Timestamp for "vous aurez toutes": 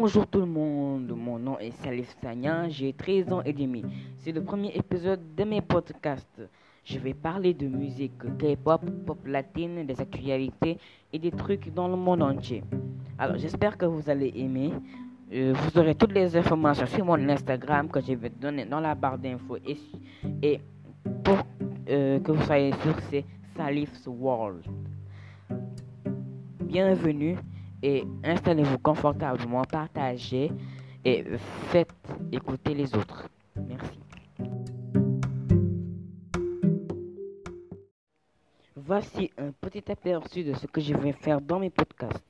15.52-16.12